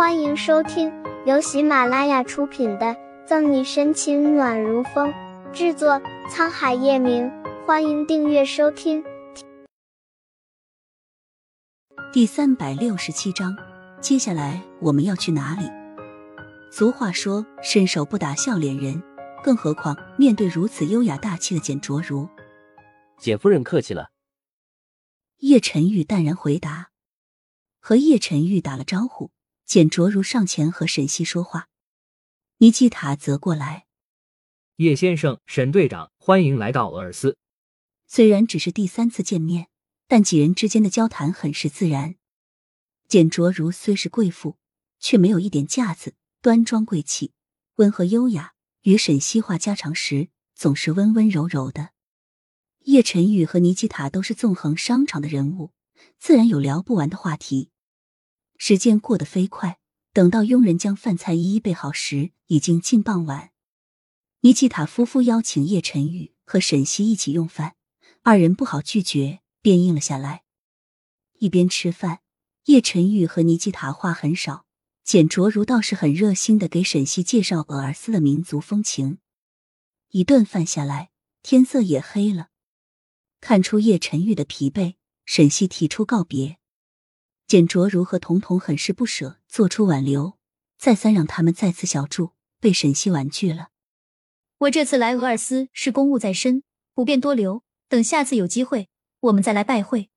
[0.00, 0.90] 欢迎收听
[1.26, 2.86] 由喜马拉雅出品的
[3.26, 5.12] 《赠你深情暖如风》，
[5.52, 7.30] 制作沧海夜明。
[7.66, 9.04] 欢迎订阅收听。
[12.14, 13.54] 第三百六十七章，
[14.00, 15.66] 接下来我们要去哪里？
[16.72, 19.02] 俗话说“伸手不打笑脸人”，
[19.44, 22.26] 更何况面对如此优雅大气的简卓如，
[23.18, 24.12] 简夫人客气了。
[25.40, 26.88] 叶晨玉淡然回答，
[27.78, 29.30] 和叶晨玉打了招呼。
[29.70, 31.68] 简卓如上前和沈西说话，
[32.58, 33.86] 尼基塔则过来。
[34.78, 37.38] 叶先生、沈队长，欢迎来到俄尔斯。
[38.08, 39.68] 虽然只是第三次见面，
[40.08, 42.16] 但几人之间的交谈很是自然。
[43.06, 44.58] 简卓如虽是贵妇，
[44.98, 47.32] 却没有一点架子，端庄贵气，
[47.76, 48.54] 温和优雅。
[48.82, 51.90] 与沈西话家常时，总是温温柔柔的。
[52.86, 55.70] 叶晨宇和尼基塔都是纵横商场的人物，
[56.18, 57.70] 自然有聊不完的话题。
[58.62, 59.78] 时间过得飞快，
[60.12, 63.52] 等到佣人将饭菜一一备好时，已经近傍晚。
[64.40, 67.76] 尼基塔夫妇邀请叶晨玉和沈西一起用饭，
[68.22, 70.42] 二人不好拒绝，便应了下来。
[71.38, 72.20] 一边吃饭，
[72.66, 74.66] 叶晨玉和尼基塔话很少，
[75.04, 79.20] 简卓如倒是很热心的给沈西介绍俄尔斯的民族风情。
[80.10, 81.08] 一顿饭下来，
[81.42, 82.50] 天色也黑了，
[83.40, 86.59] 看出叶晨玉的疲惫，沈西提出告别。
[87.50, 90.38] 简卓如和彤彤很是不舍，做出挽留，
[90.78, 93.70] 再三让他们再次小住，被沈西婉拒了。
[94.58, 96.62] 我这次来俄尔斯是公务在身，
[96.94, 100.10] 不便多留，等下次有机会，我们再来拜会。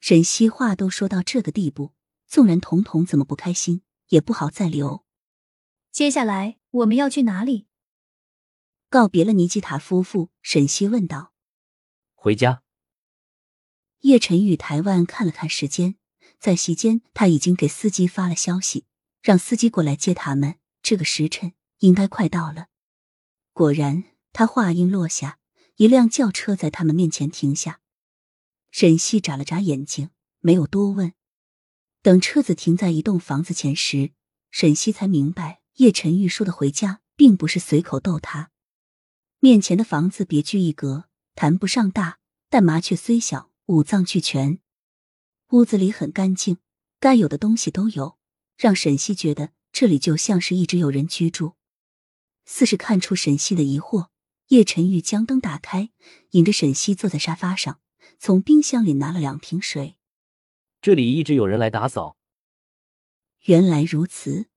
[0.00, 1.92] 沈西话都说到这个地步，
[2.26, 5.04] 纵然彤彤怎么不开心，也不好再留。
[5.92, 7.68] 接下来我们要去哪里？
[8.90, 11.32] 告别了尼基塔夫妇，沈西问道
[12.16, 12.64] ：“回家。”
[14.02, 15.94] 叶晨与台湾看了看时间。
[16.38, 18.84] 在席间，他已经给司机发了消息，
[19.22, 20.56] 让司机过来接他们。
[20.80, 22.68] 这个时辰应该快到了。
[23.52, 25.38] 果然，他话音落下，
[25.76, 27.80] 一辆轿车在他们面前停下。
[28.70, 31.12] 沈西眨了眨眼睛，没有多问。
[32.00, 34.12] 等车子停在一栋房子前时，
[34.50, 38.50] 沈西才明白叶晨玉说的“回家”并不是随口逗他。
[39.40, 42.18] 面前的房子别具一格，谈不上大，
[42.48, 44.60] 但麻雀虽小，五脏俱全。
[45.50, 46.58] 屋子里很干净，
[47.00, 48.18] 该有的东西都有，
[48.58, 51.54] 让沈西觉得这里就像是一直有人居住。
[52.44, 54.08] 似是看出沈西的疑惑，
[54.48, 55.88] 叶晨玉将灯打开，
[56.32, 57.80] 引着沈西坐在沙发上，
[58.18, 59.96] 从冰箱里拿了两瓶水。
[60.82, 62.18] 这里一直有人来打扫。
[63.44, 64.48] 原来如此，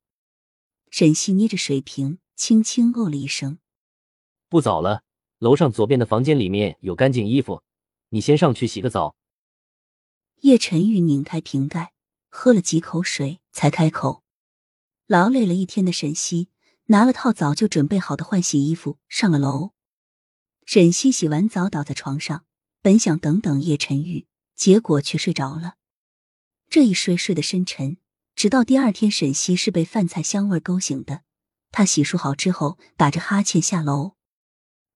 [0.89, 3.59] 沈西捏着水瓶，轻轻哦了一声。
[4.49, 5.03] 不早了，
[5.39, 7.63] 楼上左边的房间里面有干净衣服，
[8.09, 9.15] 你先上去洗个澡。
[10.41, 11.93] 叶晨玉拧开瓶盖，
[12.29, 14.23] 喝了几口水，才开口。
[15.05, 16.49] 劳累了一天的沈西
[16.85, 19.73] 拿了套早就准备好的换洗衣服，上了楼。
[20.65, 22.43] 沈西洗完澡，倒在床上，
[22.81, 24.25] 本想等等叶晨玉，
[24.55, 25.75] 结果却睡着了。
[26.67, 27.97] 这一睡睡得深沉，
[28.35, 31.21] 直到第二天，沈西是被饭菜香味勾醒的。
[31.69, 34.13] 他洗漱好之后，打着哈欠下楼，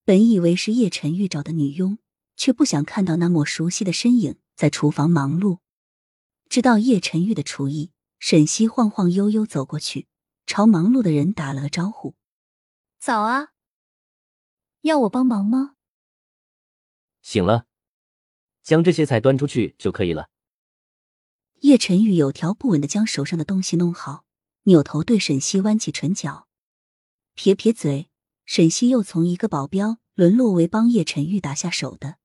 [0.03, 1.99] 本以为是叶晨玉找的女佣，
[2.35, 4.37] 却不想看到那抹熟悉的身影。
[4.55, 5.59] 在厨房忙碌，
[6.47, 10.07] 知道叶晨玉的厨艺，沈西晃晃悠悠走过去，
[10.45, 12.15] 朝忙碌的人打了个招呼
[12.97, 13.49] ：“早啊，
[14.81, 15.75] 要我帮忙吗？”
[17.21, 17.67] 醒了，
[18.63, 20.29] 将这些菜端出去就可以了。
[21.61, 24.23] 叶晨玉有条不紊的将手上的东西弄好，
[24.63, 26.47] 扭头对沈西弯起唇角，
[27.33, 28.09] 撇撇嘴。
[28.45, 32.19] 沈西又从一个保镖沦落为帮叶晨玉打下手的。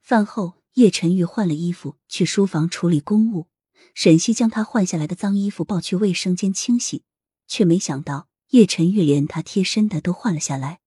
[0.00, 0.63] 饭后。
[0.74, 3.46] 叶晨玉换了衣服去书房处理公务，
[3.94, 7.04] 沈西将他换下来的脏衣服抱去卫生间清洗，
[7.46, 10.80] 却没想到叶晨玉连他贴身的都换了下来。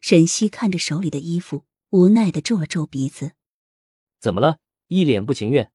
[0.00, 3.32] 沈西看着手里的衣服，无奈的皱了皱鼻子
[4.20, 4.58] ：“怎么了？
[4.88, 5.72] 一脸不情愿。”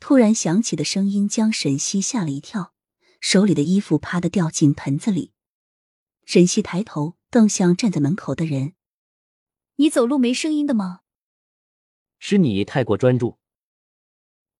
[0.00, 2.72] 突然响起的声音将沈西吓了一跳，
[3.20, 5.32] 手里的衣服啪的掉进盆子里。
[6.24, 8.72] 沈西抬头瞪向站在门口的人
[9.76, 11.00] ：“你走路没声音的吗？”
[12.18, 13.38] 是你太过专注。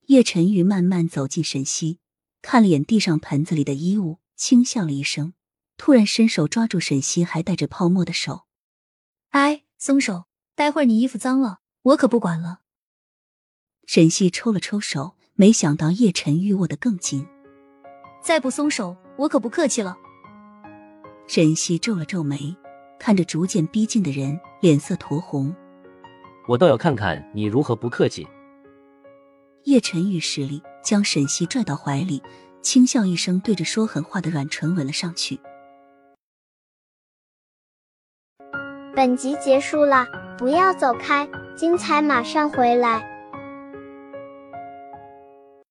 [0.06, 2.00] 叶晨玉慢慢走进沈西，
[2.40, 5.34] 看了眼地上盆子里的衣物，轻笑了一声，
[5.76, 8.46] 突然伸手抓住沈西还带着泡沫的手。
[9.30, 10.24] 哎，松手！
[10.54, 12.60] 待会儿你衣服脏了，我可不管了。
[13.86, 17.26] 沈西抽了抽手，没想到叶晨玉握得更紧。
[18.22, 19.96] 再不松手，我可不客气了。
[21.26, 22.56] 沈西皱了皱眉，
[22.98, 25.54] 看着逐渐逼近的人，脸色酡红。
[26.48, 28.26] 我倒要看看你如何不客气。
[29.64, 32.22] 叶晨玉使力将沈西拽到怀里，
[32.62, 35.38] 轻笑一声，对着说狠话的阮纯吻了上去。
[38.96, 40.06] 本集结束了，
[40.38, 43.17] 不要走开，精彩马上回来。